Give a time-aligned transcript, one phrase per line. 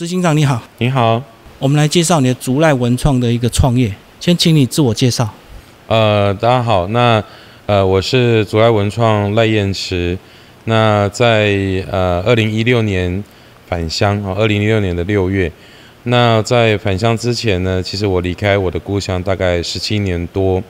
[0.00, 1.22] 执行长你好，你好，
[1.58, 5.28] 我们来介绍你的竹赖文创的一个创业，先请你自我介绍。
[5.88, 7.22] 呃，大家好，那
[7.66, 10.16] 呃我是竹赖文创赖燕池，
[10.64, 13.22] 那在呃二零一六年
[13.68, 15.52] 返乡啊，二零一六年的六月，
[16.04, 20.62] 那在返乡之前呢，其实我离开我的故乡大概十七年多，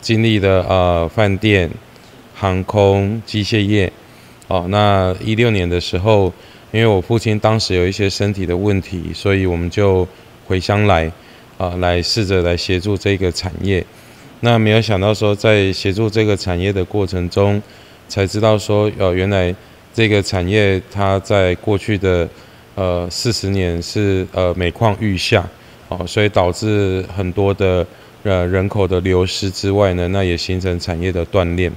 [0.00, 1.70] 经历的呃饭店、
[2.34, 3.92] 航空、机械业，
[4.48, 6.32] 哦，那一六年的时候。
[6.72, 10.08] 因为我父亲当时有一些身体的问题，所以我们就
[10.46, 11.12] 回乡来，
[11.58, 13.84] 啊，来试着来协助这个产业。
[14.40, 17.60] 那没有想到说，在协助这个产业的过程中，
[18.08, 19.54] 才知道说，呃，原来
[19.92, 22.26] 这个产业它在过去的
[22.74, 25.46] 呃四十年是呃每况愈下，
[25.88, 27.86] 哦，所以导致很多的
[28.22, 31.70] 呃人口的流失之外呢，那也形成产业的断裂。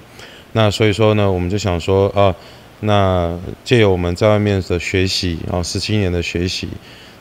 [0.54, 2.34] 那所以说呢，我们就想说，啊。
[2.82, 6.68] 那借由我们在外面的学习，哦，十七年的学习，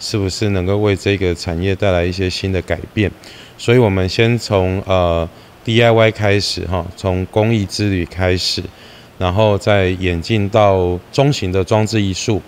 [0.00, 3.10] 是不是能够为这个产业带来一些新的改变？
[3.56, 5.27] 所以，我们先从呃
[5.64, 8.62] DIY 开始，哈，从公益之旅开始，
[9.16, 12.42] 然后再演进到中型的装置艺术，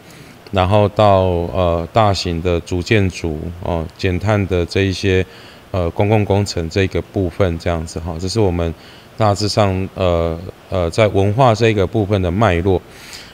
[0.50, 1.22] 然后到
[1.54, 5.24] 呃大型的主建筑，哦，减碳的这一些
[5.70, 8.74] 呃公共工程这个部分，这样子哈，这是我们。
[9.16, 12.80] 大致上，呃呃，在文化这个部分的脉络，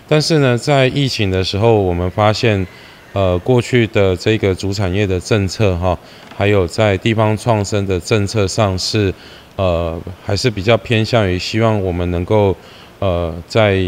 [0.08, 2.66] 但是呢，在疫情的时候，我们发现，
[3.12, 5.98] 呃，过去的这个主产业的政策哈，
[6.36, 9.12] 还有在地方创生的政策上是，
[9.56, 12.56] 呃，还是比较偏向于希望我们能够，
[12.98, 13.82] 呃，在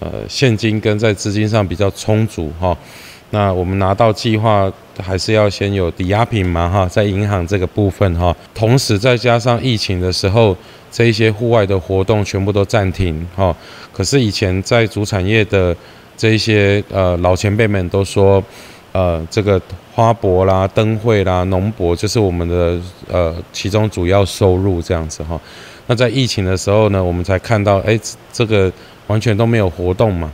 [0.00, 2.76] 呃现金跟在资金上比较充足哈。
[3.30, 10.56] 那我们拿到计划，还是要先有抵押品嘛哈，在银行这个部分哈，同时再加上疫情的时候。
[10.90, 13.54] 这一些户外的活动全部都暂停，哈。
[13.92, 15.76] 可是以前在主产业的
[16.16, 18.42] 这一些呃老前辈们都说，
[18.92, 19.60] 呃，这个
[19.92, 25.38] 花博啦、灯会啦、农博就是我们的呃其中主要收入这样子哈。
[25.88, 28.00] 那在疫情的时候呢，我们才看到，哎，
[28.32, 28.72] 这个
[29.08, 30.32] 完全都没有活动嘛，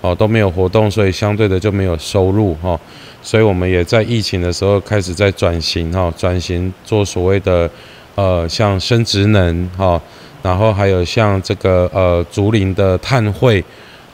[0.00, 2.78] 哦都没有活动，所以相对的就没有收入哈。
[3.22, 7.70] 所以我们也在疫情的时候开始在转型哈，转型做所谓的。
[8.14, 10.02] 呃，像生殖能哈，
[10.42, 13.64] 然后还有像这个呃竹林的碳汇，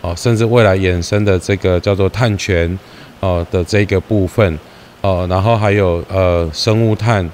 [0.03, 2.79] 哦，甚至未来衍生的这个叫做碳权，
[3.21, 4.59] 哦的这个部分，
[5.01, 7.27] 哦，然后还有呃生物炭、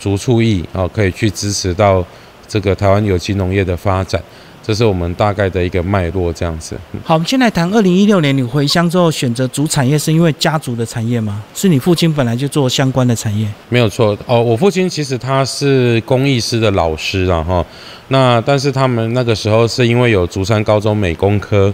[0.00, 2.04] 竹畜艺，哦，可以去支持到
[2.48, 4.20] 这个台湾有机农业的发展。
[4.68, 6.76] 这是我们大概的一个脉络，这样子。
[7.02, 11.42] 好，我们先来谈二零一六年你回乡之后选择主产业，是因为家族的产业吗？
[11.54, 13.48] 是你父亲本来就做相关的产业？
[13.70, 17.64] 没有错哦，我父亲其实他是工艺师的老师啊，哈。
[18.08, 21.72] 那但是他们那个时候是因为有竹山高中美工科，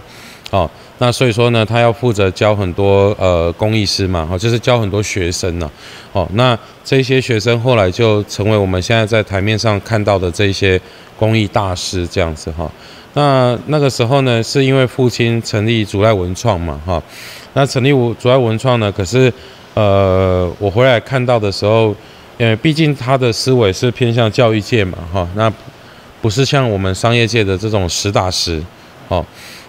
[0.51, 0.71] 哦。
[0.97, 5.69] 那所以说呢，他要负责教很多呃工艺师嘛，哦，就是教很多学生呢，
[6.13, 10.79] 哦，那这些学生后来就成为我们现在在台面上看到的这些
[11.17, 12.71] 工艺大师这样子哈。
[13.15, 17.01] 那那个时候呢，是因为父亲成立竹赖文创嘛，哈，
[17.53, 19.33] 那成立竹赖文创呢，可是
[19.73, 21.95] 呃我回来看到的时候，
[22.37, 25.51] 因为毕竟他的思维是偏向教育界嘛，哈，那
[26.21, 28.61] 不是像我们商业界的这种实打实，
[29.07, 29.25] 哦。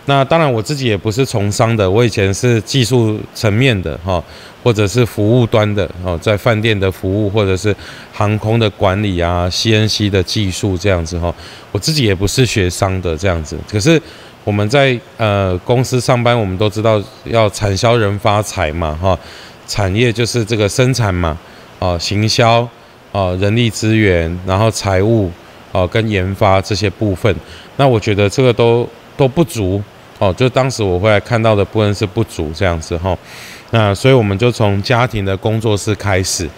[0.08, 4.22] 那当然，我自己也不是从商的，我以前是技术层面的哈，
[4.66, 7.72] 或者是服务端的哦，在饭店的服务，或者是
[8.12, 11.32] 航空的管理啊，CNC 的技术这样子哈。
[11.70, 14.02] 我自己也不是学商的这样子，可是
[14.42, 19.16] 我们在呃公司上班，我们都知道要产销人发财嘛哈，
[19.68, 21.38] 产业就是这个生产嘛，
[21.78, 22.68] 哦，行销
[23.12, 25.30] 哦，人力资源，然后财务
[25.70, 27.32] 哦，跟研发这些部分，
[27.76, 29.80] 那我觉得这个都都不足。
[30.18, 33.14] 哦，就当时我回来看到的部分是不足这样子哈，
[33.70, 36.48] 那所以我们就从家庭的工作室开始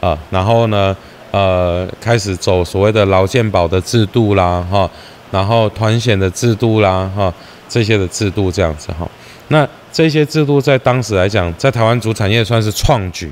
[0.00, 0.96] 啊，然后呢，
[1.30, 4.90] 呃，开始走所谓的劳健保的制度啦哈，
[5.30, 7.32] 然后团险的制度啦哈，
[7.68, 9.08] 这些的制度这样子哈，
[9.48, 13.30] 那这些制度在当时来讲，在台湾主产业算是创举。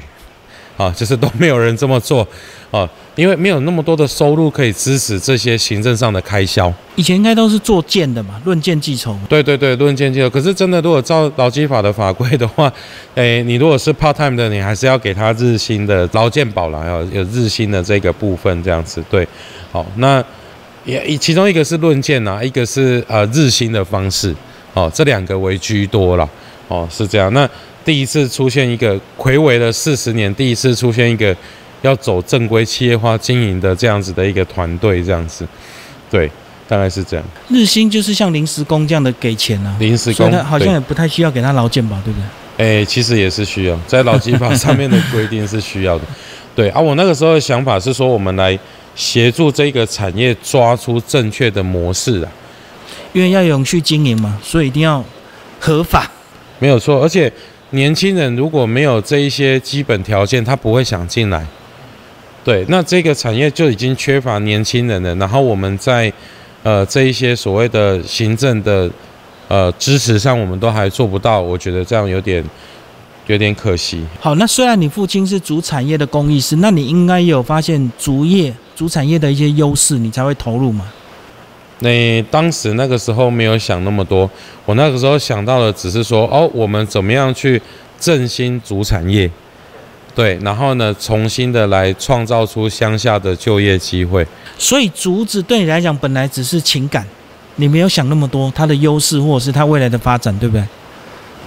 [0.77, 2.27] 啊，就是都没有人这么做，
[2.71, 6.73] 啊，因为没有那么多的收入可以支持这些行政上的开销。
[6.97, 9.17] 以前应该都是做件的嘛，论件计酬。
[9.29, 10.29] 对对对，论件计酬。
[10.29, 12.73] 可是真的，如果照劳基法的法规的话，
[13.15, 19.03] 诶，你如果是 part time 的，你还是要给他日薪的劳健保啦，要有日薪的这个部分这样子。
[19.09, 19.27] 对，
[19.71, 20.23] 好，那
[20.85, 24.35] 也其中一个是论件啊，一个是呃日薪的方式，
[24.73, 26.29] 哦，这两个为居多了，
[26.69, 27.33] 哦，是这样。
[27.33, 27.49] 那
[27.85, 31.37] 第一次出现一个魁违了四十年，第一次出现一个
[31.83, 35.47] 要走正规企业化经营的这样子的一个团队，这样子，
[36.11, 36.31] 对，
[36.67, 37.25] 大概是这样。
[37.49, 42.27] 日薪就是像临时工这样的给钱啊，临时工好像也不太需要给他劳健保，对不对？
[42.57, 46.05] 哎，其实也是需要，在劳基法上面的规定是需要的。
[46.55, 48.57] 对啊，我那个时候的想法是说，我们来
[48.95, 52.31] 协助这个产业抓出正确的模式啊，
[53.13, 55.05] 因为要永续经营嘛，所以一定要
[55.59, 56.09] 合法。
[56.61, 57.31] 没有错，而且
[57.75, 61.47] 年轻人如果没有这一些基本条件，他不会想进来。
[62.43, 65.15] 对，那这个产业就已经缺乏年轻人了。
[65.17, 66.13] 然后我们在
[66.63, 68.91] 呃这一些所谓的行政的
[69.49, 72.45] 呃支持上，我们都还做不到，我觉得这样有点。
[73.27, 74.05] 有点可惜。
[74.21, 80.85] 好，那虽然你父亲是主产业的工艺师，那你应该有发现竹业主产业的一些优势，你才会投入嘛？
[81.81, 84.31] 那当时那个时候没有想那么多，
[84.65, 87.61] 我那个时候想到的只是说，哦，我们怎么样去
[87.99, 89.31] 振兴主产业？
[90.15, 94.25] 对，然后呢，重新的来创造出乡下的就业机会。
[94.57, 97.05] 所以竹子对你来讲本来只是情感，
[97.57, 100.65] 你没有想那么多它的优势或者是它未来的发展，对不对？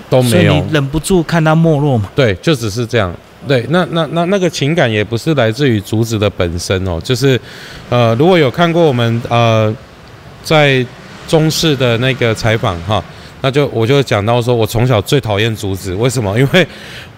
[0.09, 2.09] 都没有，你忍不住看它没落嘛？
[2.13, 3.15] 对，就只是这样。
[3.47, 7.39] 对，那那那那个情感也不是来自于竹子的本身哦，就是，
[7.89, 9.73] 呃，如果有看过我们呃
[10.47, 10.85] 在
[11.27, 13.03] 中视的那个采访哈，
[13.41, 16.39] 那就我就讲到说我从小最讨厌竹子，为什么？
[16.39, 16.65] 因为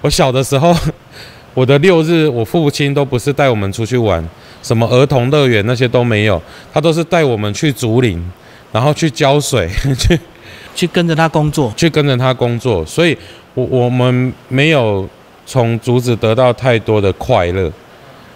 [0.02, 0.76] 我小的时候，
[1.54, 4.28] 我的六日我父亲都不是带我们出去玩，
[4.64, 6.42] 什么儿童乐园那些都没有，
[6.74, 8.20] 他都是带我们去竹林，
[8.72, 10.20] 然后去浇水 去。
[10.76, 13.18] 去跟着他工作，去跟着他工作，所以，
[13.54, 15.06] 我我们没有
[15.46, 17.70] 从竹子得到太多的快乐。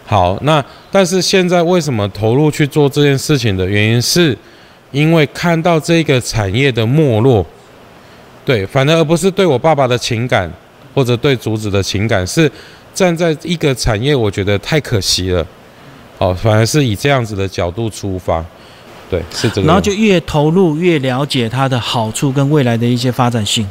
[0.06, 0.62] 好，那
[0.92, 4.38] 但是现在为什么投入去做这件事情的原因，是
[4.94, 7.46] 因为看到这个产业的没落，
[8.46, 10.50] 对，反而而不是对我爸爸的情感
[10.94, 12.50] 或者对竹子的情感，是
[12.94, 15.46] 站在一个产业，我觉得太可惜了。
[16.20, 18.46] 哦，反而是以这样子的角度出发。
[19.10, 19.68] 对，是这个。
[19.68, 23.68] 然后就越投入，越了解它的好处跟未来的一些发展性。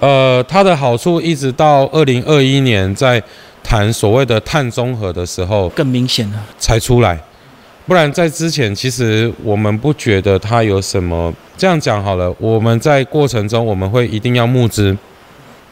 [0.00, 3.22] 呃，它的好处一直到二零二一年在
[3.62, 7.18] 谈所谓的碳中和的时候，更明显了才出来。
[7.86, 11.32] 不然在之前，其实我们不觉得它有什么。
[11.56, 14.96] 这样讲好了，我们在过程中我们会一定要募资。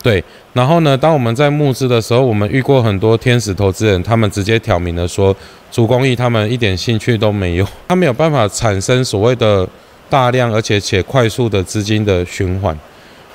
[0.03, 0.23] 对，
[0.53, 0.97] 然后呢？
[0.97, 5.35] 当我们在募资的时候，我们遇过很多天使投资人，他们直接挑明了说，
[5.70, 9.69] 主公益他们一点兴趣都没有， 他没有办法产生所谓的
[10.11, 12.76] 大量而且且快速的资金的循环。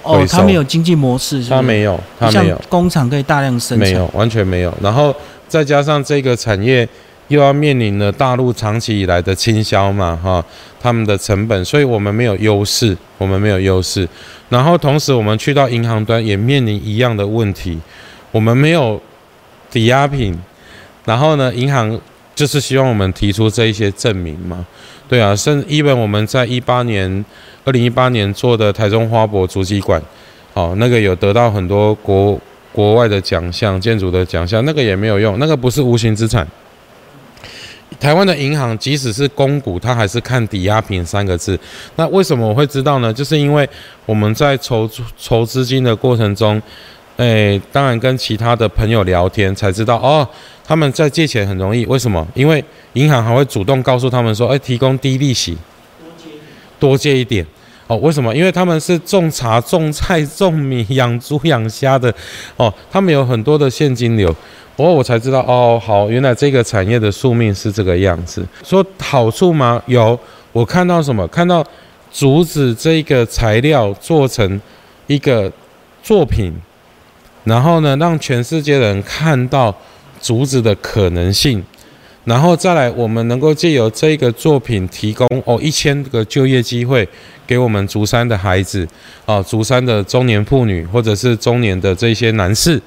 [0.03, 4.73] 哦，他没有经济模式是，他没有，他没有工厂可以大量生产，没有，完全没有。
[4.81, 5.13] 然后
[5.47, 6.87] 再加上这个产业。
[7.29, 10.43] 又要面临了大陆长期以来的倾销嘛，哈，
[10.79, 14.07] 他们的成本，所以我们没有优势，我们没有优势。
[14.49, 17.77] 然后同时我们去到银行端也面临一样的问题，
[18.31, 19.01] 我们没有
[19.69, 20.37] 抵押品。
[21.03, 21.99] 然后呢，银行
[22.35, 24.65] 就是希望我们提出这一些证明嘛，
[25.07, 27.25] 对啊，甚至一本我们在一八年，
[27.65, 30.01] 二零一八年做的台中花博足迹馆，
[30.53, 32.39] 哦，那个有得到很多国
[32.71, 36.47] 国外的奖项，建筑的奖项，那个也没有用，那个不是无形资产。
[37.99, 41.57] 台湾的银行即使是公股，它还是看抵押品三个字。
[41.95, 43.11] 那为什么我会知道呢？
[43.13, 43.67] 就是因为
[44.05, 44.87] 我们在筹
[45.17, 46.61] 筹资金的过程中，
[47.15, 50.27] 诶，当然跟其他的朋友聊天才知道哦，
[50.65, 51.85] 他们在借钱很容易。
[51.85, 52.27] 为什么？
[52.35, 52.63] 因为
[52.93, 55.57] 银行还会主动告诉他们说，诶，提供低利息，
[56.79, 57.45] 多借一点。
[57.87, 58.35] 哦，为什么？
[58.35, 62.13] 因为他们是种茶、种菜、种米、养猪、养虾的，
[62.57, 64.35] 哦，他们有很多的现金流。
[64.77, 68.45] 哦，我才知道哦，好，原来这个产业的宿命是这个样子。
[68.63, 69.81] 说好处吗？
[69.87, 70.17] 有，
[70.51, 71.27] 我看到什么？
[71.29, 71.65] 看到
[72.11, 74.61] 竹子这个材料做成
[75.07, 75.51] 一个
[76.03, 76.53] 作品，
[77.43, 79.75] 然后呢，让全世界人看到
[80.21, 81.63] 竹子的可能性，
[82.25, 87.07] 然后再来，我们能够借由这个作品提供哦一千个就业机会
[87.47, 88.87] 给我们竹山的孩子，
[89.25, 92.79] 啊，竹山的中年妇女或者是中年的这些男士，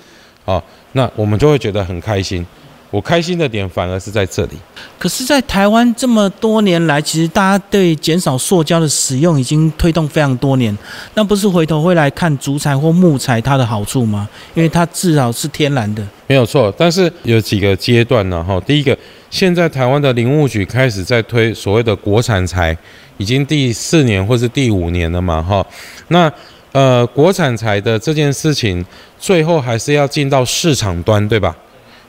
[0.44, 0.62] 啊。
[0.92, 2.44] 那我们就会觉得很开心。
[2.90, 4.54] 我开心的点反而是在这里。
[4.98, 10.76] 可是，在台湾这么多年来，其实大家对减少塑胶的使用已经推动非常多年。
[11.14, 14.28] 那不是回头会来看竹材或木材它的好处吗？
[14.54, 16.04] 因为它至少是天然的。
[16.26, 18.42] 没有错，但是有几个阶段呢？
[18.42, 18.98] 哈，第一个，
[19.30, 22.76] 现在台湾的林务局开始在推所谓的国产材，
[23.18, 25.40] 已经第四年或是第五年了嘛？
[25.40, 25.64] 哈，
[26.08, 26.32] 那。
[26.72, 28.84] 呃，国产材的这件事情，
[29.18, 31.56] 最后还是要进到市场端，对吧？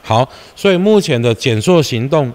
[0.03, 2.31] 好，所以目前的减塑行动，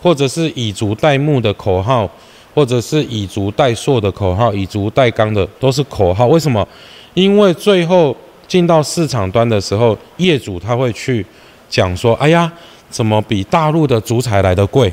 [0.00, 2.08] 或者是以竹代木的口号，
[2.54, 6.26] 或者是以竹代塑的口号，以竹代钢的都是口号。
[6.28, 6.66] 为什么？
[7.14, 11.24] 因为最后进到市场端的时候，业主他会去
[11.68, 12.52] 讲说：“哎呀，
[12.90, 14.92] 怎么比大陆的竹材来的贵？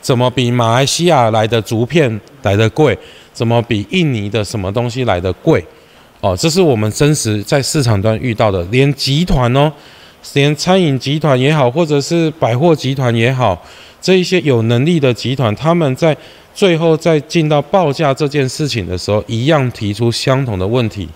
[0.00, 2.98] 怎么比马来西亚来的竹片来的贵？
[3.32, 5.64] 怎么比印尼的什么东西来的贵？”
[6.20, 9.72] 哦，这是我们真实在市场端遇到的，连集团哦，
[10.34, 13.64] 连餐饮集团也好，或者是百货集团也好，
[14.02, 16.14] 这一些有能力的集团，他们在
[16.54, 21.08] 最后在进到报价这件事情的时候，一样提出相同的问题。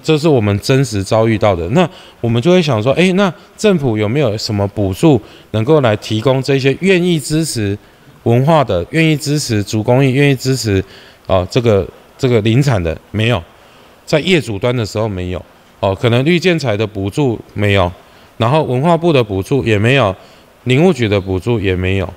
[0.00, 1.88] 这是我们真实遭遇到的，那
[2.20, 5.18] 我们就会想说，诶，那政府有没有什么补助
[5.52, 7.76] 能够来提供这些愿意支持
[8.24, 10.84] 文化的、愿意支持主公益、愿意支持
[11.26, 12.94] 啊这个这个林产的？
[13.12, 13.42] 没有，
[14.04, 15.44] 在业主端的时候没有，
[15.80, 17.90] 哦，可能绿建材的补助没有，
[18.36, 20.14] 然后文化部的补助也没有，
[20.64, 22.14] 林务局的补助也没有，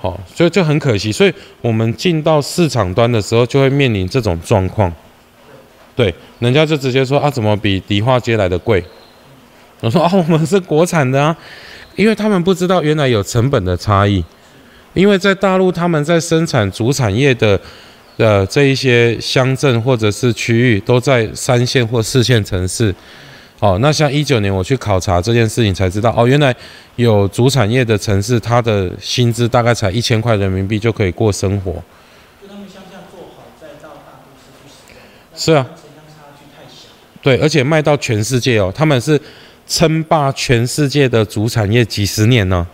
[0.00, 4.92] 好，所以就很可惜，所以我们进到市场端的时候，就会面临这种状况。
[5.96, 8.82] 对，人家就直接说啊，怎么比迪化街来的贵？
[9.80, 11.36] 我说啊， 我们是国产的啊，
[11.96, 14.24] 因为他们不知道原来有成本的差异，
[14.94, 17.60] 因为在大陆他们在生产主产业的
[18.20, 22.94] 呃这一些乡镇或者是区域都在三线或四线城市，
[23.58, 26.54] 哦，那像一九年我去考察这件事情才知道，哦，原来
[26.96, 31.72] 有主产业的城市，它的薪资大概才一千块人民币就可以过生活。
[32.42, 35.00] 就他们乡下做好，再到大都市去使用。
[35.34, 35.66] 是啊。
[37.22, 39.20] 对，而且卖到全世界哦，他们是
[39.66, 42.66] 称霸全世界的主产业几十年呢。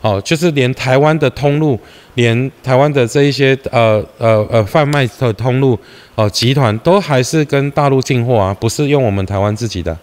[0.00, 1.78] 哦，就是连台湾的通路，
[2.14, 5.78] 连台湾的这一些呃呃呃贩卖的通路
[6.14, 9.96] 哦集团，都还是跟大陆进货啊，不是用我们台湾自己的。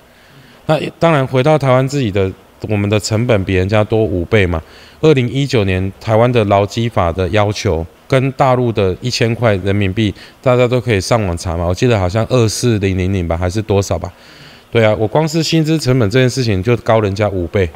[0.66, 2.32] 那当然回到台湾自己的，
[2.70, 4.62] 我们的成本比人家多五倍嘛。
[5.02, 7.86] 二零一九年台湾的劳基法的要求。
[8.06, 11.66] 跟大陆的一千块人民币，大家都可以上网查嘛。
[11.66, 14.12] 我记得好像二四零零零吧，还是多少吧？
[14.70, 17.68] 对啊，我光是薪资成本这件事情就高人家五倍，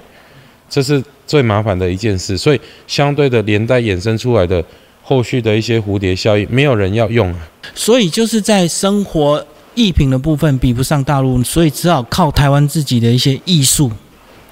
[0.70, 2.36] 这是最麻烦的一件事。
[2.36, 4.64] 所以相对的连带衍生出来的
[5.04, 7.48] 后续的一些蝴蝶效应，没有人要用啊。
[7.76, 13.92] 所以就是在生活艺品的部分比不上大陆，所以只好靠台湾自己的一些艺术。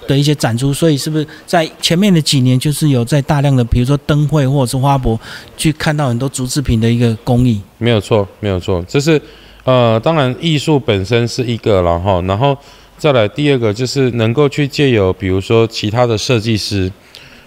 [0.07, 5.19] 的一些展出，所以是不是在前面的几年，就是有在大量的，比如说灯会或者是花博，
[5.57, 7.59] 去看到很多竹制品的一个工艺？
[7.79, 9.19] 没有错，没有错，这是
[9.63, 12.55] 呃，当然艺术本身是一个了哈，然后
[12.97, 16.91] 再来第二个就是能够去借由，比如说其他的设计师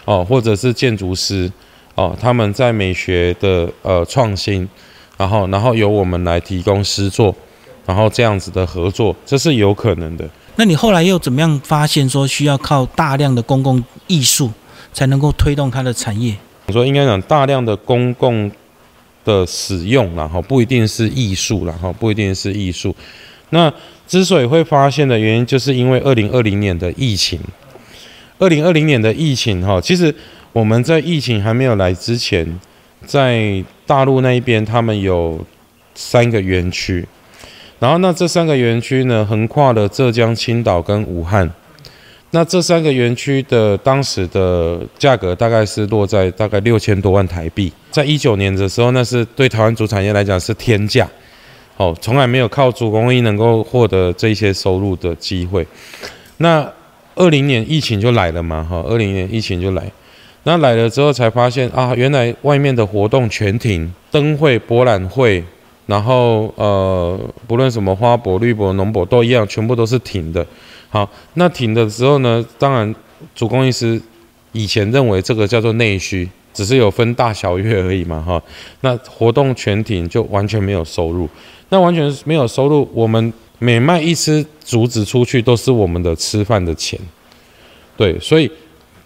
[0.05, 1.50] 哦，或者是建筑师
[1.95, 4.69] 哦，他们在美学的呃创新，
[5.17, 7.35] 然后然后由我们来提供诗作，
[7.87, 10.28] 然后这样子的合作，这是有可能的。
[10.57, 14.50] 那你后来又怎么样发现说需要靠大量的公共艺术
[14.93, 16.35] 才能够推动它的产业？
[16.67, 18.50] 我说应该讲大量的公共
[19.25, 22.95] 的使用，然后不一定是艺术，然后不一定是艺术。
[23.50, 23.73] 那
[24.09, 27.38] 之所以会发现的原因，就是因为二零二零年的疫情。
[28.38, 30.15] 二零二零年的疫情，哈，其实
[30.53, 32.59] 我们在疫情还没有来之前，
[33.05, 35.45] 在大陆那一边，他们有
[35.95, 37.07] 三个园区。
[37.81, 41.49] 然后，那这三个园区呢，横跨了浙江、青岛跟武汉。
[42.31, 47.73] 那这三个园区的当时的价格大概是落在大概六千多万台币。
[47.91, 51.09] 在一九年的时候，那是对台湾主产业来讲是天价，
[51.78, 55.66] 哦，从来没有靠主工艺能够获得这些收入的机会。
[56.37, 56.70] 那
[57.14, 59.90] 二零年疫情就来了嘛，哈，二零年疫情就来。
[60.42, 65.42] 那来了之后才发现啊，原来外面的活动全停，灯会、博览会。
[65.87, 70.47] 然后呃，不论什么花博、绿博、农博都一样，全部都是停的。
[70.90, 72.94] 好，那停的时候呢，当然
[73.35, 73.99] 主工艺师
[74.52, 78.42] 以前认为这个叫做内需，只是有分大小月而已嘛，哈。
[78.82, 81.26] 那活动全停就完全没有收入，
[81.69, 82.89] 那完全没有收入。
[82.93, 86.99] 我们每卖一只竹子出去，都是我们的吃饭的钱。
[87.97, 88.51] 对，所以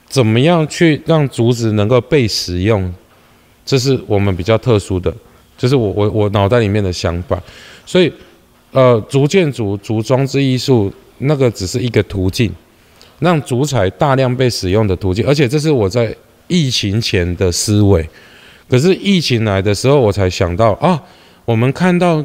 [0.08, 2.92] 怎么样去让竹子能够被使用，
[3.64, 5.12] 这是我们比较特殊的。
[5.58, 7.40] 就是我我我脑袋里面的想法，
[7.86, 8.12] 所以，
[8.72, 12.52] 呃，竹建筑、竹装置艺术那个只是一个途径，
[13.20, 16.12] 让竹材大量被使用的途径，而且这是我在
[16.48, 18.04] 疫情前的思维，
[18.68, 21.00] 可是疫情来的时候，我才想到啊，
[21.44, 22.24] 我们看到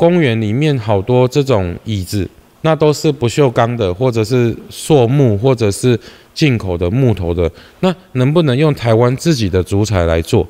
[0.00, 2.26] 公园里面好多这种椅子，
[2.62, 6.00] 那都是不锈钢的，或者是塑木，或者是
[6.32, 10.48] 进口的木头的，那能不能用台湾自己的竹材来做？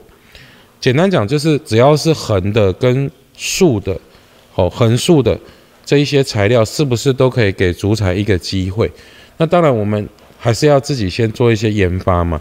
[0.80, 3.98] 简单讲，就是只要是横的跟竖的，
[4.54, 5.36] 哦，横竖的
[5.84, 8.88] 这一些材料，是不是都可以给竹材一个机会？
[9.38, 12.40] 那当然，我们还是要自己先做一些研发嘛，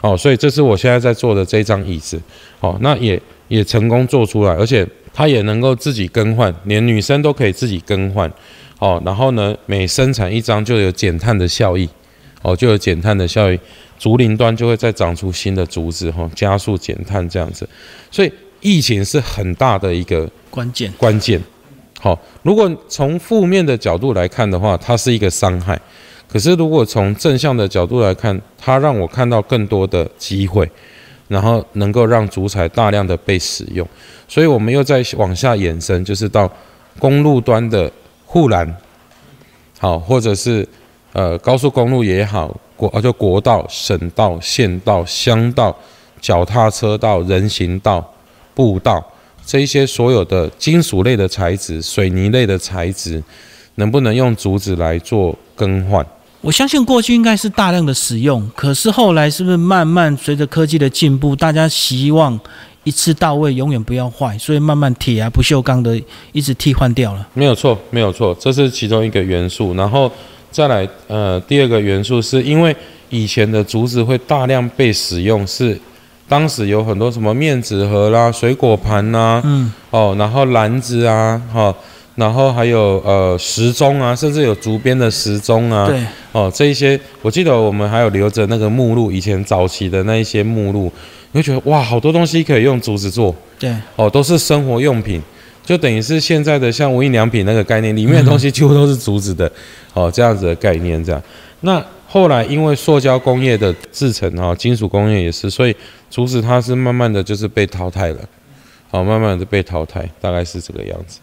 [0.00, 2.20] 哦，所以这是我现在在做的这张椅子，
[2.58, 4.84] 哦，那也也成功做出来，而且
[5.18, 8.32] 它也能够自己更换，连女生都可以自己更换，
[8.78, 11.88] 哦，然后呢，每生产一张就有减碳的效益，
[12.40, 13.58] 哦，就有减碳的效益。
[13.98, 17.68] 竹林端就会再长出新的竹子，哈，加速减碳这样子，
[18.12, 20.92] 所以疫情是很大的一个关键。
[20.96, 21.42] 关键，
[21.98, 25.76] 好，如果从负面的角度来看的话，它是一个伤害；
[26.28, 30.70] 可是如果从正向的角度来看，它让我看到更多的机会，
[31.28, 33.86] 然后能够让竹材大量的被使用。
[34.26, 36.50] 所以，我们又再往下延伸，就是到
[36.98, 37.90] 公路端的
[38.26, 38.76] 护栏，
[39.78, 40.66] 好，或者是
[41.12, 45.76] 呃高速公路也好，国就国道、省道、县道、乡道、
[46.20, 48.12] 脚踏车道、人行道、
[48.54, 49.02] 步道。
[49.46, 53.22] 这一些所有的金属类的材质、水泥类的材质，
[53.76, 56.06] 能不能用竹子来做更换？
[56.40, 62.38] 我相信过去应该是大量的使用，可是后来是不是慢慢随着科技的进步，大家希望
[62.84, 66.00] 一次到位，永远不要坏，所以慢慢铁啊、不锈钢的
[66.32, 67.26] 一直替换掉了。
[67.34, 69.74] 没有错，没有错，这是其中一个元素。
[69.74, 70.10] 然后
[70.50, 72.74] 再来，呃，第二个元素是因为
[73.10, 75.78] 以前的竹子会大量被使用，是。
[76.28, 81.74] 当时有很多什么面纸盒啦、水果盘呐，嗯，哦，然后篮子啊，哈，
[82.18, 90.92] 然后还有呃时钟啊，甚至有竹编的时钟啊，对，哦，这一些我记得我们还有留着那个目录，以前早期的那一些目录，
[91.30, 95.22] 你会觉得哇，好多东西可以用竹子做，对，哦，都是生活用品，
[95.64, 99.50] 就等于是现在的像无印良品那个概念，里面的东西几乎都是竹子的，
[99.94, 101.22] 哦，这样子的概念这样，
[101.60, 101.84] 那。
[102.10, 105.76] 后来因为塑胶工业的制成啊，金属工业也是，所以
[106.10, 108.20] 竹子它是慢慢的就是被淘汰了，
[108.90, 111.18] 好，慢慢的被淘汰，大概是这个样子。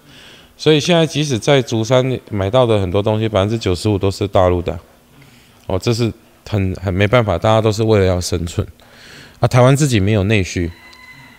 [0.57, 4.77] 所以现在即使在竹山买到的很多东西，百分之九十五都是大陆的，
[5.67, 6.11] 哦，这是
[6.49, 8.65] 很很没办法，大家都是为了要生存
[9.39, 9.47] 啊。
[9.47, 10.71] 台湾自己没有内需，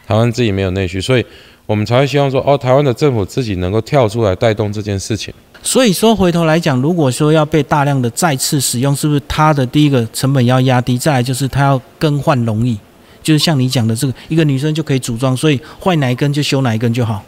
[0.07, 1.25] 台湾自己没有内需，所以
[1.65, 5.33] 我们才会希望说，哦，台湾的政府自己能够跳出来带动这件事情。
[5.63, 10.97] 所以说，回头来讲，如果说要被大量的再次使用，是不是它的第一个成本要压低？
[10.97, 12.79] 再来就是它要更换容易，
[13.23, 17.25] 就是像你讲的这个，一个女生就可以组装，所以坏哪一根就修哪一根就好。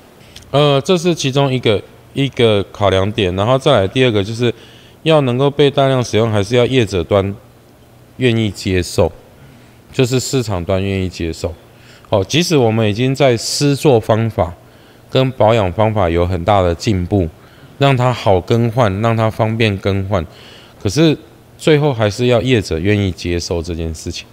[0.51, 1.83] 呃，这是其中一个
[2.15, 4.53] 一个考量点，然后再来第二个就是
[5.03, 7.35] 要能够被大量使用，还是要业者端
[8.17, 9.11] 愿意接受，
[9.93, 11.55] 就是市场端愿意接受。
[12.09, 14.55] 哦，即使我们已经在施作方法
[15.11, 17.29] 跟保养方法有很大的进步。
[17.81, 20.27] 让它好更换，让它方便更换，
[20.83, 21.17] 可是
[21.57, 24.27] 最后还是要业者愿意接受这件事情。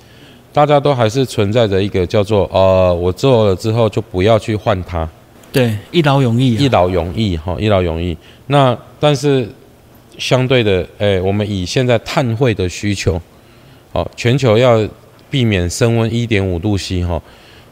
[0.51, 5.07] 大家都还是存在着一个叫做呃，我做了之后就不要去换它。
[5.55, 6.55] 对，一劳永逸。
[6.55, 8.17] 一劳永逸哈，一劳永逸。
[8.47, 9.47] 那但是
[10.17, 13.21] 相对的，哎，我们以现在碳汇的需求，
[13.93, 14.85] 好，全球要
[15.29, 17.21] 避免升温一点五度 C 哈，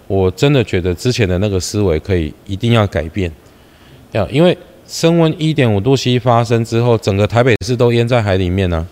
[0.08, 3.30] 我真的觉得之前的那个思维可以一定要改变，
[4.14, 4.58] 要因为。
[4.86, 8.86] 升温一点五度 C 发生之后，整个台北市都淹在海里面呢。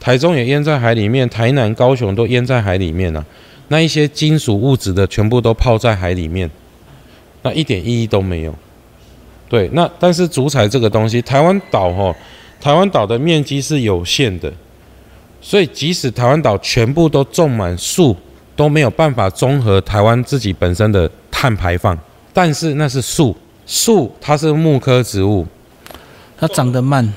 [0.00, 3.24] 台中也淹在海里面，台南、高雄都淹在海里面呢。
[3.68, 6.50] 那一些金属物质的全部都泡在海里面，
[7.42, 8.54] 那一点意义都没有。
[9.48, 12.14] 对，那但是竹材这个东西，台湾岛哈，
[12.60, 14.52] 台湾岛的面积是有限的，
[15.40, 18.16] 所以即使台湾岛全部都种满树，
[18.56, 21.98] 都没有办法综合台湾自己本身的碳排放。
[22.32, 23.36] 但是那是树。
[23.64, 25.46] 树它是木科植物，
[26.36, 27.10] 它长得慢，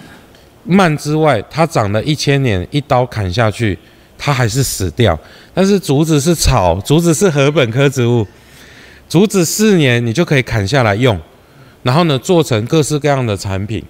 [0.63, 3.77] 慢之外，它长了一千年，一刀砍下去，
[4.15, 5.17] 它还是死掉。
[5.55, 8.25] 但是竹子是草，竹子是禾本科植物，
[9.07, 11.19] 竹子四年你就可以砍下来用，
[11.83, 13.83] 然后呢做成各式各样的产品，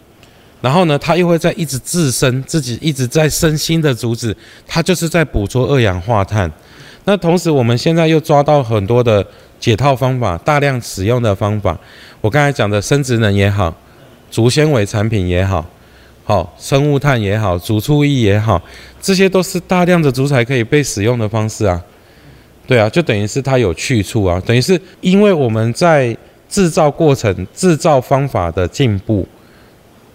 [0.62, 4.36] 然后呢它又会在一直自生，自己一直在生新的竹子，
[4.68, 6.52] 它就是在捕捉二氧化碳。
[7.06, 9.26] 那同时我们现在又抓到很多的。
[9.58, 11.76] 解套方法，大量使用的方法，
[12.20, 13.74] 我刚才讲的生殖能也好，
[14.30, 15.66] 竹纤维产品也好，
[16.26, 18.62] 好生物炭也好，竹醋液也好，
[19.02, 21.82] 这些都是大量的竹材可以被使用的方式啊。
[22.68, 26.16] 对啊，就等于是它有去处啊，等于是因为我们在
[26.50, 29.28] 制造过程、制造方法的进步，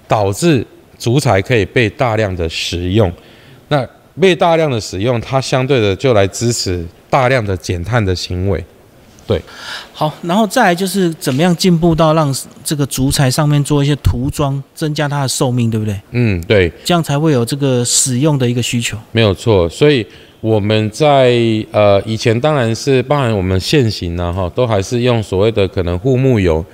[0.09, 0.67] 导致
[0.99, 3.13] 竹材可以被大量的使用。
[3.69, 3.87] 那
[4.21, 8.63] 被大量的使用，它相对的就来支持大量的减碳的行为。
[9.27, 9.41] 对，
[9.93, 12.35] 好，然后再来就是怎么样进步到让
[12.65, 16.01] 这个竹材上面做一些涂装，增加它的寿命，对不对？
[16.11, 18.99] 嗯，对，这样才会有这个使用的一个需求。
[19.13, 20.05] 没有错，所以
[20.41, 21.33] 我们在
[21.71, 26.65] 呃以前当然是包含我们现行呢哈，都还是用所谓的可能护木油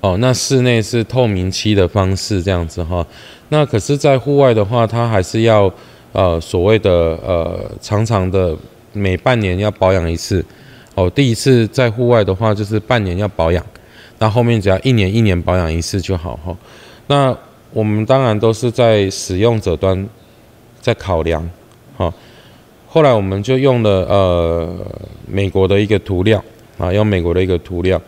[0.00, 3.04] 哦，那室内是透明漆的方式这样子哈，
[3.48, 5.72] 那可是，在户外的话，它还是要
[6.12, 6.90] 呃所谓的
[7.24, 8.56] 呃长长的
[8.92, 10.44] 每半年要保养一次。
[10.94, 13.64] 哦，第一次在户外的话，就是半年要保养，
[14.18, 16.56] 那后面只要一年一年保养一次就好哈。
[17.08, 17.36] 那
[17.72, 20.08] 我们当然都是在使用者端
[20.80, 21.46] 在考量，
[21.96, 22.12] 哈。
[22.96, 24.74] 后来我们就用了呃
[25.26, 26.42] 美国的一个涂料
[26.78, 28.00] 啊，用美国的一个涂料。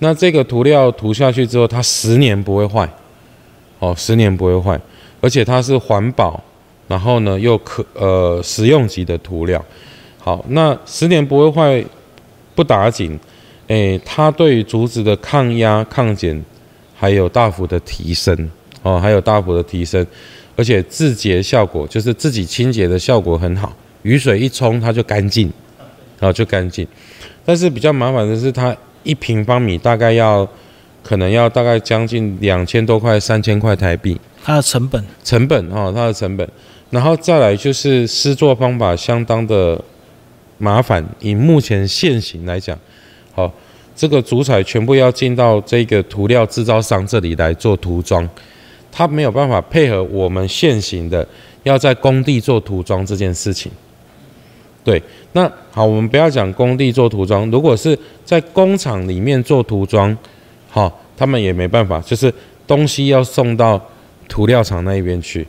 [0.00, 2.92] 那这个涂料涂下去之后，它十年不会坏，
[3.78, 4.80] 哦，十年不会坏，
[5.20, 6.42] 而且它是环保，
[6.88, 9.64] 然后呢又可呃实用级的涂料。
[10.18, 11.84] 好，那十年不会坏
[12.56, 13.16] 不打紧，
[13.68, 16.44] 诶，它对于竹子的抗压、抗碱
[16.96, 18.50] 还有大幅的提升
[18.82, 20.04] 哦，还有大幅的提升，
[20.56, 23.72] 而且自洁效果就是自己清洁的效果很好，
[24.02, 25.52] 雨水一冲它就干净，
[26.18, 26.86] 然后就干净。
[27.44, 30.48] 但是比较麻烦的是，它一平方米大概要
[31.02, 36.48] 可能要大概将近两千多块、三千块台币，它的成本成本哈，它的成本，
[36.90, 39.80] 然后再来就是施作方法相当的。
[40.58, 42.78] 麻烦，以目前现行来讲，
[43.34, 43.52] 好，
[43.96, 48.28] 这个主彩全部要进到这个涂料制造商这里来做涂装，
[48.92, 51.26] 它没有办法配合我们现行的
[51.64, 53.72] 要在工地做涂装这件事情。
[54.84, 60.16] 对，那好，我们不要讲工地做涂装，如果是在工厂里面做涂装，
[60.68, 62.32] 好，他们也没办法，就是
[62.66, 63.80] 东西要送到
[64.28, 65.46] 涂料厂那一边去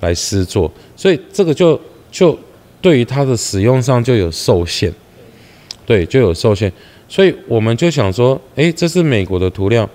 [0.00, 2.38] 来施做，所以这个就就。
[2.82, 4.92] 对于它的使用上就有受限，
[5.86, 6.72] 对，就有受限，
[7.08, 9.88] 所以我们就想说，哎，这是美国的涂料，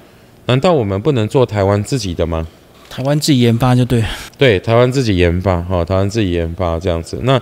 [0.46, 2.48] 难道我们不能做台湾自己的吗？
[2.90, 4.02] 台湾自己研发就对，
[4.38, 7.20] 对，台湾自己研发，哈，台湾自己研发这样子。
[7.24, 7.38] 那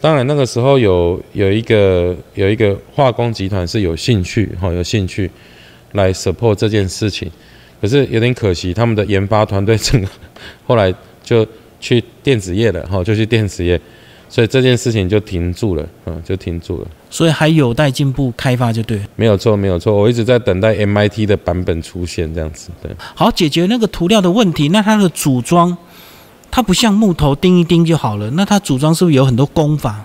[0.00, 5.30] 当然那个时候有有一个有一个化工集团是有兴趣，哈，有兴趣
[5.92, 7.30] 来 support 这件事情，
[7.80, 10.08] 可是有点可惜，他们的研发团队整个
[10.66, 11.46] 后来就
[11.80, 13.80] 去电子业了，哈，就去电子业。
[14.28, 16.88] 所以这件事情就停住了，嗯，就停住了。
[17.08, 19.00] 所以还有待进步开发，就对。
[19.14, 19.94] 没有错，没有错。
[19.94, 22.70] 我一直在等待 MIT 的版本出现，这样子。
[22.82, 22.90] 对。
[23.14, 24.70] 好，解决那个涂料的问题。
[24.70, 25.74] 那它的组装，
[26.56, 28.30] 它不像木头钉一钉就好了。
[28.30, 30.02] 那它组装是不是有很多工法？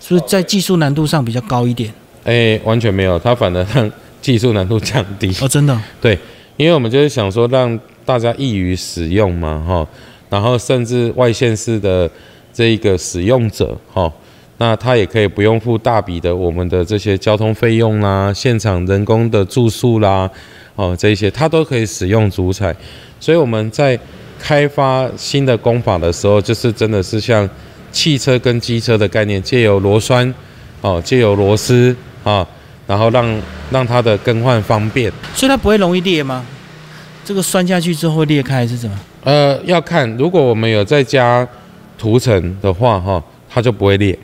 [0.00, 1.94] 是不是在技术难度上比较高一点？
[2.24, 3.88] 哎，完全没有，它反而让
[4.20, 5.32] 技术难度降低。
[5.40, 5.80] 哦，真的。
[6.00, 6.18] 对，
[6.56, 9.86] 因为我们就是想说让大家易于使用嘛，哈。
[10.28, 12.10] 然后甚至外线式的。
[12.54, 14.12] 这一个使用者，哈，
[14.58, 20.30] 那他也可以不用付大笔的我们的这些交通费用啦，现场人工的住宿啦，
[20.76, 22.76] 哦，这些他都可以使用主彩。
[23.18, 23.98] 所以我们在
[24.42, 27.48] 开发新的工法的时候，就是真的是像
[27.92, 30.34] 汽车跟机车的概念，借由螺栓，
[30.80, 32.44] 哦，借由螺丝啊，
[32.88, 35.12] 然后让让它的更换方便。
[35.34, 36.44] 所以它不会容易裂吗？
[37.24, 38.98] 这个栓下去之后会裂开是怎么？
[39.22, 41.46] 呃，要看，如果我们有再加。
[41.98, 44.18] 涂层的话，哈，它就不会裂。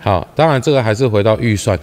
[0.00, 1.78] 好，当然这个还是回到预算，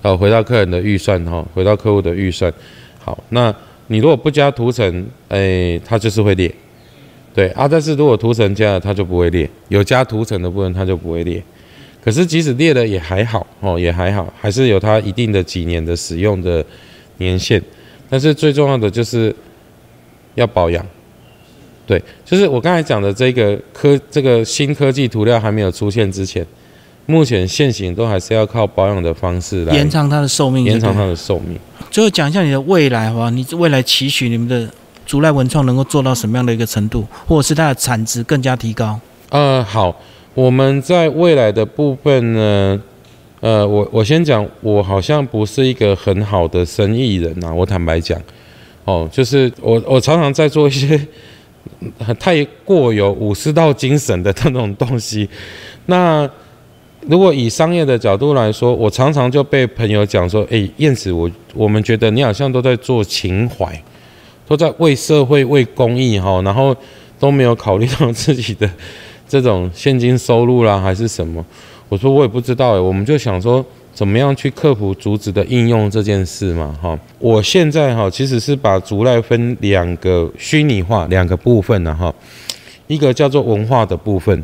[0.00, 2.50] 好，回到客人的预算，哈，回到客户的预算。
[2.98, 3.54] 好，那
[3.88, 6.50] 你如果不加涂层，哎，它就是会裂。
[7.34, 9.48] 对啊，但是如果涂层加了，它就不会裂。
[9.68, 11.42] 有加涂层的部分，它就不会裂。
[12.04, 16.64] 可是即使裂了也还好，哦，也还好，还是有它一定的几年的使用的
[17.18, 17.62] 年限。
[18.10, 19.34] 但是最重要的就是
[20.34, 20.84] 要保养。
[21.86, 26.46] 对，就是我刚才讲的这个科，这个新科技涂料还没有出现之前，
[27.06, 31.58] 目前现行都还是要靠保养的方式来延长它的寿命，延长它的寿命。
[31.90, 33.30] 最后讲一下你的未来好吧？
[33.30, 34.68] 你未来期许你们的
[35.12, 38.98] 竹赖文创能够做到什么样的一个程度，或者是它的产值更加提高？
[39.28, 39.94] 呃，好，
[40.32, 42.80] 我们在未来的部分呢，
[43.40, 48.18] 呃，我我先讲，我好像不是一个很好的生意人呐，我坦白讲，
[48.86, 50.98] 哦，就是我我常常在做一些。
[52.18, 55.28] 太过有武士道精神的那种东西，
[55.86, 56.28] 那
[57.06, 63.80] 如果以商业的角度来说，我常常就被朋友讲说：“哎，燕子，我我们觉得你好像都在做情怀，
[64.46, 66.76] 都在为社会、为公益哈，然后
[67.18, 68.70] 都没有考虑到自己的
[69.28, 71.44] 这种现金收入啦，还是什么？”
[71.88, 76.74] 我说：“我也不知道哎，我们就想说。”怎么样去克服竹子的应用这件事嘛？
[76.80, 82.12] 哈，我现在哈其实是把竹赖分两个虚拟化两个部分呢哈，
[82.86, 84.42] 一个叫做文化的部分，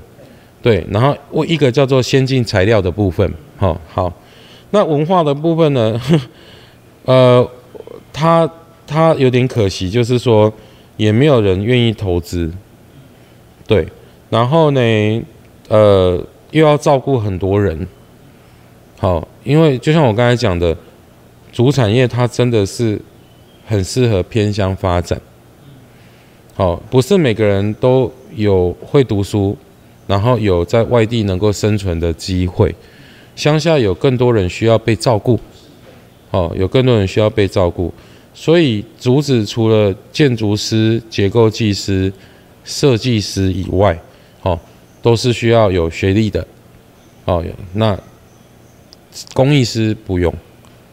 [0.61, 4.13] 对，然后我一个叫做先进材料的部分，哈好，
[4.73, 5.99] 那文化的部分呢，
[7.07, 7.51] 呃，
[8.13, 8.49] 它
[8.89, 10.51] 它有点可惜，就是说
[10.97, 12.51] 也没有人愿意投资，
[13.67, 13.87] 对，
[14.31, 14.81] 然后呢，
[15.69, 17.87] 呃，又要照顾很多人。
[18.99, 20.75] 好，因为就像我刚才讲的，
[21.53, 22.99] 主产业它真的是
[23.67, 25.21] 很适合偏乡发展。
[26.55, 29.57] 好，不是每个人都有会读书，
[30.07, 32.75] 然后有在外地能够生存的机会。
[33.37, 35.39] 乡下有更多人需要被照顾，
[36.31, 37.93] 好，有更多人需要被照顾。
[38.41, 42.13] 所以竹子除了建筑师、结构技师、
[42.65, 43.99] 设计师以外，
[44.43, 44.57] 哦，
[45.03, 46.47] 都是需要有学历的。
[47.25, 47.99] 哦，那。
[49.35, 50.33] 工艺师不用，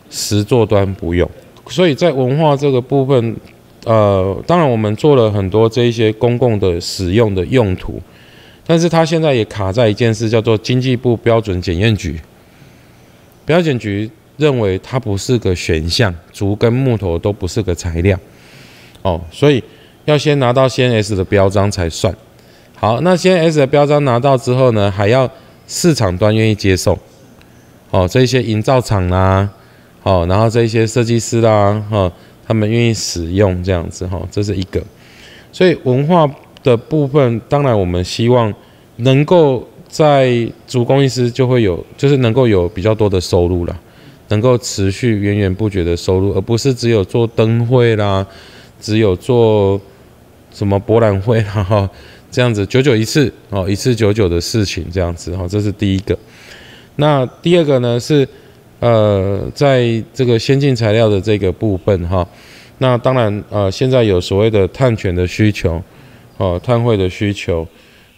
[0.09, 1.29] 实作端不用，
[1.67, 3.35] 所以在文化这个部分，
[3.83, 8.01] 呃，当然我们做了很多这一些公共的使用的用途，
[8.65, 12.19] 但是它现在也卡在一件事，叫做经济部标准检验局，
[13.45, 18.17] 标检局认为它不是个选项，竹跟木头都不是个材料，
[19.01, 19.63] 哦，所以
[20.05, 22.15] 要先拿到 CNS 的标章才算。
[22.75, 25.29] 好，那 CNS 的标章拿到之后呢，还要
[25.67, 26.97] 市场端愿意接受，
[27.91, 29.49] 哦，这些营造厂啦，
[30.03, 32.11] 哦，然后这些设计师啦，哈。
[32.47, 34.79] 他们愿意使用这样子哈，这是一个。
[35.51, 36.29] 所以文化
[36.61, 38.53] 的部分，当然我们希望
[38.97, 43.75] 能够在主工艺师就会有，就是能够有比较多的收入了，
[44.29, 48.25] 能够持续源源不绝的收入，而不是只有做灯会啦，
[48.79, 49.79] 只有做
[50.51, 51.89] 什么博览会啦哈，
[52.31, 56.17] 这样子九九一次哦，一次九九的事情这样子哈，这是第一个。
[56.95, 58.27] 那第二个呢是。
[58.81, 62.27] 呃，在这个先进材料的这个部分哈，
[62.79, 65.81] 那当然呃，现在有所谓的碳权的需求，
[66.37, 67.65] 哦，碳汇的需求，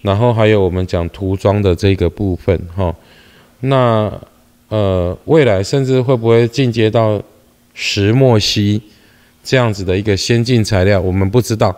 [0.02, 2.93] 然后还有我们讲涂装的这个部分哈，
[3.62, 4.12] 那
[4.69, 7.21] 呃，未来甚至会不会进阶到
[7.73, 8.82] 石墨烯
[9.43, 11.75] 这样子的一个先进材料，我们不知道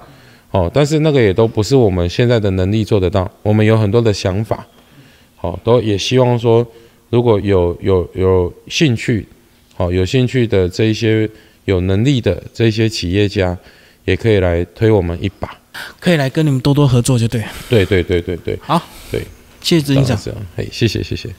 [0.52, 4.66] 哦，但是那个也都不是我们现在的能力做得到，我们有很多的想法，
[5.36, 6.66] 好，都也希望说。
[7.12, 9.26] 如果有有有兴趣，
[9.74, 11.28] 好有兴趣的这一些
[11.66, 13.58] 有能力的这些企业家，
[14.06, 15.50] 也可以来推我们一把，
[16.00, 17.44] 可以来跟你们多多合作，就对。
[17.68, 18.80] 对对对对对，好，
[19.12, 19.22] 对，
[19.60, 20.16] 谢谢执行长。
[20.56, 21.30] 嘿，谢谢谢谢。